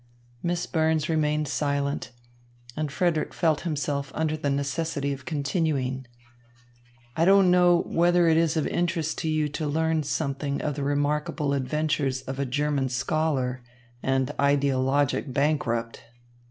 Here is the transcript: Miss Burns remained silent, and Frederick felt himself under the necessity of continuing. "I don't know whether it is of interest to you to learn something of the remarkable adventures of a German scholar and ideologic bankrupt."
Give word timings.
Miss 0.41 0.65
Burns 0.65 1.09
remained 1.09 1.47
silent, 1.47 2.09
and 2.75 2.91
Frederick 2.91 3.35
felt 3.35 3.61
himself 3.61 4.11
under 4.15 4.35
the 4.35 4.49
necessity 4.49 5.13
of 5.13 5.25
continuing. 5.25 6.07
"I 7.15 7.23
don't 7.23 7.51
know 7.51 7.83
whether 7.85 8.27
it 8.27 8.35
is 8.35 8.57
of 8.57 8.65
interest 8.65 9.19
to 9.19 9.29
you 9.29 9.47
to 9.49 9.67
learn 9.67 10.01
something 10.01 10.59
of 10.59 10.73
the 10.73 10.83
remarkable 10.83 11.53
adventures 11.53 12.23
of 12.23 12.39
a 12.39 12.47
German 12.47 12.89
scholar 12.89 13.61
and 14.01 14.29
ideologic 14.39 15.31
bankrupt." 15.31 16.01